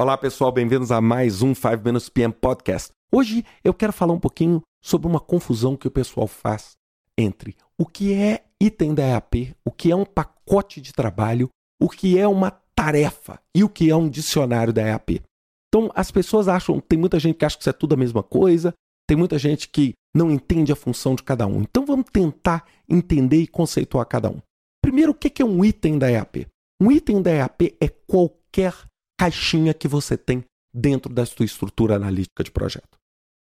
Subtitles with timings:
[0.00, 2.92] Olá pessoal, bem-vindos a mais um 5 Minutes PM Podcast.
[3.10, 6.76] Hoje eu quero falar um pouquinho sobre uma confusão que o pessoal faz
[7.18, 11.48] entre o que é item da EAP, o que é um pacote de trabalho,
[11.82, 15.20] o que é uma tarefa e o que é um dicionário da EAP.
[15.66, 18.22] Então as pessoas acham, tem muita gente que acha que isso é tudo a mesma
[18.22, 18.72] coisa,
[19.04, 21.62] tem muita gente que não entende a função de cada um.
[21.62, 24.40] Então vamos tentar entender e conceituar cada um.
[24.80, 26.46] Primeiro, o que é um item da EAP?
[26.80, 28.72] Um item da EAP é qualquer
[29.18, 32.96] caixinha que você tem dentro da sua estrutura analítica de projeto.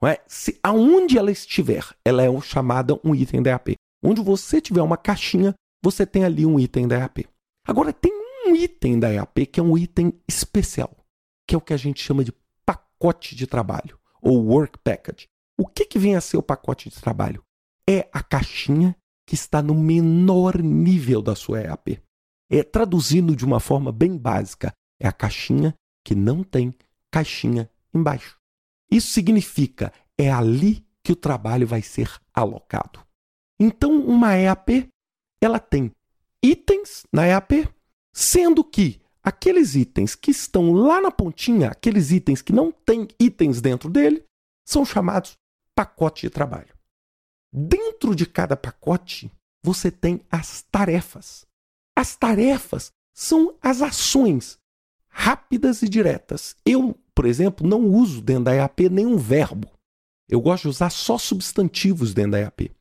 [0.02, 0.18] Não é?
[0.28, 3.76] Se aonde ela estiver, ela é chamada um item da EAP.
[4.04, 7.28] Onde você tiver uma caixinha, você tem ali um item da EAP.
[7.68, 8.12] Agora tem
[8.48, 10.96] um item da EAP que é um item especial,
[11.48, 12.34] que é o que a gente chama de
[12.66, 15.28] pacote de trabalho ou work package.
[15.58, 17.44] O que, que vem a ser o pacote de trabalho?
[17.88, 18.96] É a caixinha
[19.28, 22.02] que está no menor nível da sua EAP.
[22.50, 26.74] É traduzindo de uma forma bem básica, é a caixinha que não tem
[27.12, 28.38] caixinha embaixo.
[28.92, 33.00] Isso significa é ali que o trabalho vai ser alocado.
[33.60, 34.90] Então, uma EAP,
[35.42, 35.92] ela tem
[36.44, 37.68] itens na EAP,
[38.14, 43.62] sendo que aqueles itens que estão lá na pontinha, aqueles itens que não têm itens
[43.62, 44.24] dentro dele,
[44.68, 45.38] são chamados
[45.76, 46.74] pacote de trabalho.
[47.52, 49.32] Dentro de cada pacote,
[49.64, 51.46] você tem as tarefas.
[51.98, 54.58] As tarefas são as ações
[55.10, 56.56] rápidas e diretas.
[56.66, 59.70] Eu, por exemplo, não uso dentro da EAP nenhum verbo.
[60.28, 62.72] Eu gosto de usar só substantivos dentro da EAP.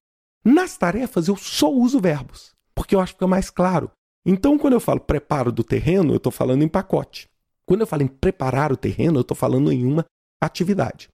[0.45, 3.91] Nas tarefas, eu só uso verbos, porque eu acho que fica mais claro.
[4.25, 7.29] Então, quando eu falo preparo do terreno, eu estou falando em pacote.
[7.67, 10.05] Quando eu falo em preparar o terreno, eu estou falando em uma
[10.43, 11.09] atividade.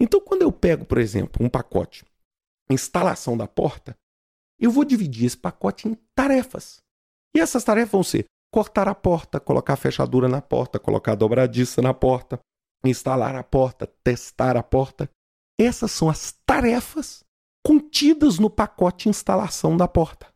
[0.00, 2.04] Então, quando eu pego, por exemplo, um pacote
[2.74, 3.96] instalação da porta,
[4.58, 6.78] eu vou dividir esse pacote em tarefas.
[7.34, 11.16] E essas tarefas vão ser cortar a porta, colocar a fechadura na porta, colocar a
[11.16, 12.40] dobradiça na porta,
[12.84, 15.08] instalar a porta, testar a porta.
[15.58, 17.22] Essas são as tarefas
[17.64, 20.26] contidas no pacote instalação da porta.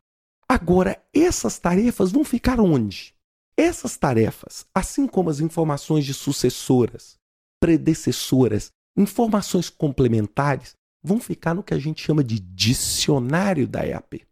[0.48, 3.14] Agora, essas tarefas vão ficar onde?
[3.56, 7.16] Essas tarefas, assim como as informações de sucessoras,
[7.60, 14.26] predecessoras, informações complementares, vão ficar no que a gente chama de dicionário da EAP.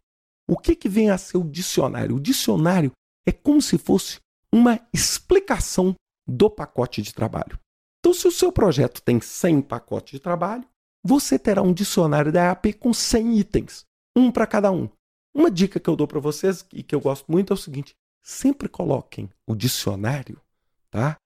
[0.47, 2.17] O que, que vem a ser o dicionário?
[2.17, 2.91] O dicionário
[3.25, 4.19] é como se fosse
[4.51, 5.95] uma explicação
[6.27, 7.59] do pacote de trabalho.
[7.99, 10.65] Então, se o seu projeto tem 100 pacotes de trabalho,
[11.03, 13.85] você terá um dicionário da EAP com 100 itens,
[14.15, 14.89] um para cada um.
[15.33, 17.95] Uma dica que eu dou para vocês e que eu gosto muito é o seguinte:
[18.21, 20.39] sempre coloquem o dicionário
[20.91, 21.17] tá,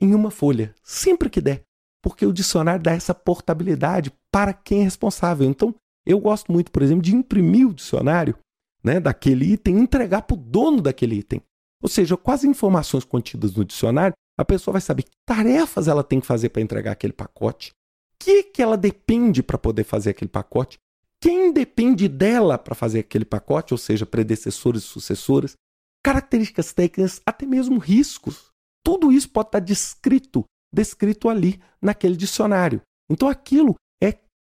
[0.00, 1.62] em uma folha, sempre que der,
[2.02, 5.48] porque o dicionário dá essa portabilidade para quem é responsável.
[5.48, 5.74] Então,
[6.04, 8.36] eu gosto muito, por exemplo, de imprimir o dicionário
[8.82, 11.42] né, daquele item e entregar para o dono daquele item.
[11.82, 16.04] Ou seja, com as informações contidas no dicionário, a pessoa vai saber que tarefas ela
[16.04, 17.72] tem que fazer para entregar aquele pacote,
[18.18, 20.78] que que ela depende para poder fazer aquele pacote,
[21.20, 25.54] quem depende dela para fazer aquele pacote, ou seja, predecessores e sucessores,
[26.02, 28.50] características técnicas, até mesmo riscos.
[28.84, 32.82] Tudo isso pode estar descrito, descrito ali naquele dicionário.
[33.08, 33.76] Então aquilo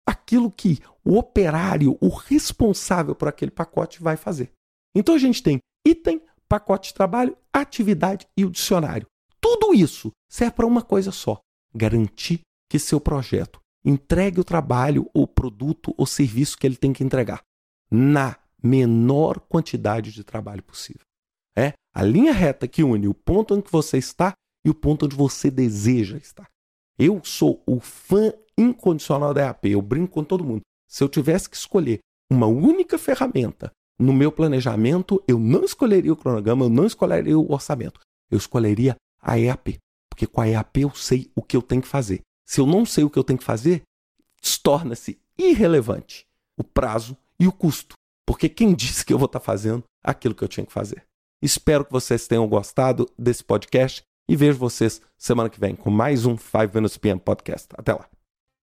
[0.09, 4.51] aquilo que o operário, o responsável por aquele pacote vai fazer.
[4.95, 9.05] Então a gente tem item, pacote de trabalho, atividade e o dicionário.
[9.39, 11.39] Tudo isso serve para uma coisa só:
[11.73, 17.03] garantir que seu projeto entregue o trabalho, o produto ou serviço que ele tem que
[17.03, 17.43] entregar
[17.91, 21.05] na menor quantidade de trabalho possível.
[21.55, 24.33] É a linha reta que une o ponto que você está
[24.65, 26.47] e o ponto onde você deseja estar.
[26.97, 30.61] Eu sou o fã incondicional da EAP, eu brinco com todo mundo.
[30.87, 31.99] Se eu tivesse que escolher
[32.31, 37.51] uma única ferramenta no meu planejamento, eu não escolheria o cronograma, eu não escolheria o
[37.51, 37.99] orçamento.
[38.29, 39.77] Eu escolheria a EAP,
[40.09, 42.21] porque com a EAP eu sei o que eu tenho que fazer.
[42.47, 43.81] Se eu não sei o que eu tenho que fazer,
[44.69, 46.27] torna-se irrelevante
[46.57, 47.95] o prazo e o custo,
[48.25, 51.03] porque quem disse que eu vou estar fazendo aquilo que eu tinha que fazer?
[51.41, 56.25] Espero que vocês tenham gostado desse podcast e vejo vocês semana que vem com mais
[56.25, 57.67] um 5 Minutes PM Podcast.
[57.75, 58.18] Até lá.